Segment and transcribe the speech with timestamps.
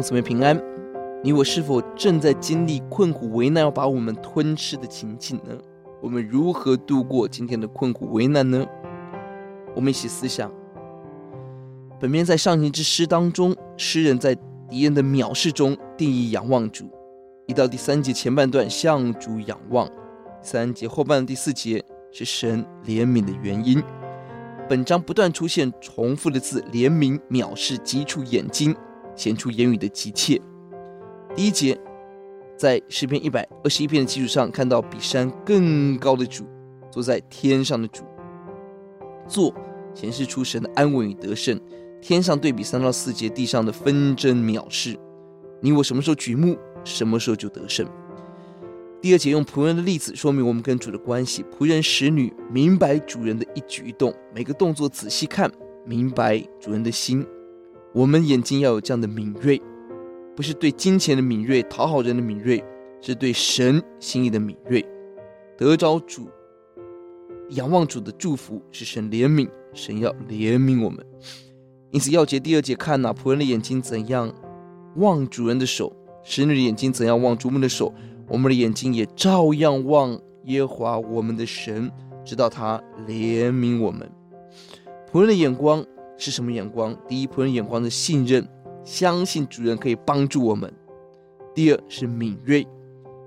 [0.00, 0.60] 姊妹平安，
[1.22, 5.56] 你我是否正在经历困苦为难要把我们吞吃的情景呢？
[6.00, 8.64] 我们如何度过今天的困苦为难呢？
[9.74, 10.50] 我们一起思想。
[12.00, 14.34] 本篇在上行之诗当中，诗人在
[14.68, 16.88] 敌人的藐视中定义仰望主。
[17.46, 19.88] 一到第三节前半段向主仰望，
[20.40, 23.82] 三节后半的第四节是神怜悯的原因。
[24.68, 28.76] 本章不断出现重复的字：怜悯、藐视、急触眼睛、
[29.18, 30.40] 显出言语的急切。
[31.36, 31.78] 第一节，
[32.56, 36.46] 在诗篇一百二十一篇的基础上，看到比山更高的主，
[36.90, 38.04] 坐在天上的主，
[39.28, 39.52] 坐
[39.92, 41.60] 显示出神的安稳与得胜。
[42.00, 44.96] 天上对比三到四节地上的纷争藐视，
[45.60, 47.84] 你我什么时候举目，什么时候就得胜。
[49.00, 51.44] 第二节用仆人的例子说明我们跟主的关系。
[51.44, 55.50] 仆人使女明白主人的一举一动，每个动作仔细看，
[55.84, 57.24] 明白主人的心。
[57.94, 59.60] 我们眼睛要有这样的敏锐，
[60.36, 62.62] 不是对金钱的敏锐、讨好人的敏锐，
[63.00, 64.84] 是对神心意的敏锐。
[65.56, 66.28] 得着主、
[67.50, 71.04] 仰望主的祝福，是神怜悯，神要怜悯我们。
[71.90, 74.32] 因此，要节第二节看哪，仆人的眼睛怎样
[74.96, 75.92] 望主人的手，
[76.22, 77.92] 使女的眼睛怎样望主母的手。
[78.28, 81.90] 我们的眼睛也照样望耶和华我们的神，
[82.24, 84.08] 直到他怜悯我们。
[85.10, 85.82] 仆人的眼光
[86.18, 86.94] 是什么眼光？
[87.06, 88.46] 第一，仆人眼光的信任，
[88.84, 90.68] 相信主人可以帮助我们；
[91.54, 92.66] 第二是敏锐，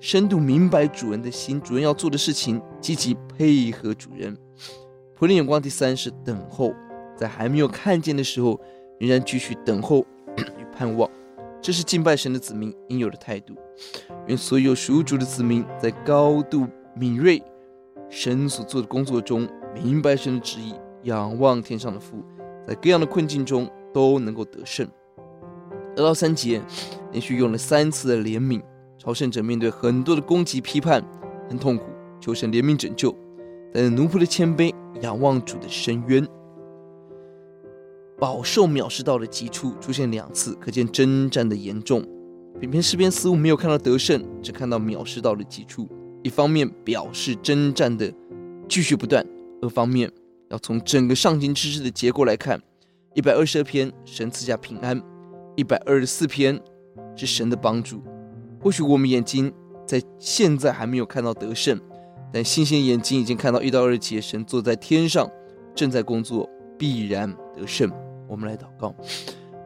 [0.00, 4.36] 深度明白主人的心，主人要做的事情，积极配合主人。
[5.16, 6.74] 仆人眼光第三是等候，
[7.16, 8.60] 在还没有看见的时候，
[8.98, 10.04] 仍然继续等候
[10.36, 11.08] 与盼望。
[11.60, 13.54] 这是敬拜神的子民应有的态度。
[14.26, 16.66] 愿所有属主的子民在高度
[16.96, 17.40] 敏锐
[18.10, 22.24] 神所做的工作中，明白神的旨意，仰望天上的父，
[22.66, 24.88] 在各样的困境中都能够得胜。
[25.96, 26.62] 二到三节
[27.10, 28.62] 连续用了三次的怜悯，
[28.98, 31.04] 朝圣者面对很多的攻击批判，
[31.48, 31.84] 很痛苦，
[32.20, 33.14] 求神怜悯拯救。
[33.74, 36.26] 但是奴仆的谦卑，仰望主的深渊。
[38.18, 42.06] 饱受藐视到的急触出现两次，可见征战的严重。
[42.60, 45.88] 本篇诗篇似乎没有看到得胜，只看到藐视到的急触。
[46.22, 48.12] 一方面表示征战的
[48.68, 49.26] 继续不断，
[49.60, 50.08] 二方面
[50.52, 52.62] 要从整个上行之诗的结构来看。
[53.14, 55.02] 一百二十二篇神赐下平安，
[55.56, 56.58] 一百二十四篇
[57.16, 58.02] 是神的帮助。
[58.60, 59.52] 或许我们眼睛
[59.86, 61.78] 在现在还没有看到得胜，
[62.32, 65.28] 但信心眼睛已经看到一到二节神坐在天上，
[65.74, 66.48] 正在工作，
[66.78, 67.90] 必然得胜。
[68.28, 68.94] 我们来祷告，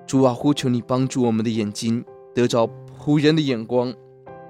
[0.06, 2.04] 主啊，呼求你帮助我们的眼睛
[2.34, 2.68] 得着
[2.98, 3.94] 仆人的眼光，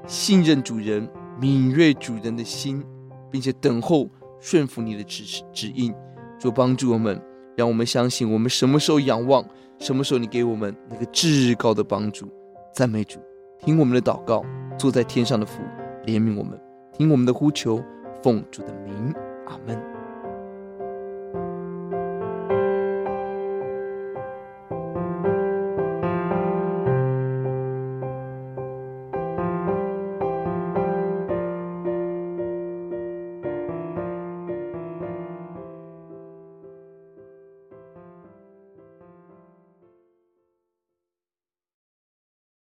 [0.07, 1.07] 信任主人，
[1.39, 2.83] 敏锐主人的心，
[3.31, 4.09] 并且等候
[4.41, 5.93] 顺服你的指指引。
[6.39, 7.21] 主帮助我们，
[7.57, 9.45] 让我们相信，我们什么时候仰望，
[9.79, 12.29] 什么时候你给我们那个至高的帮助。
[12.75, 13.19] 赞美主，
[13.61, 14.45] 听我们的祷告，
[14.79, 15.63] 坐在天上的父
[16.05, 16.61] 怜悯我们，
[16.93, 17.83] 听我们的呼求，
[18.23, 19.15] 奉主的名，
[19.47, 19.86] 阿门。